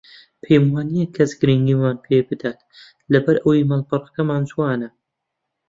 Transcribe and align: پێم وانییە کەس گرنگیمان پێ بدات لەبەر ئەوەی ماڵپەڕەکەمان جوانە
پێم 0.43 0.63
وانییە 0.73 1.07
کەس 1.15 1.31
گرنگیمان 1.39 1.97
پێ 2.05 2.17
بدات 2.29 2.59
لەبەر 3.13 3.37
ئەوەی 3.41 3.67
ماڵپەڕەکەمان 3.69 4.41
جوانە 4.49 4.89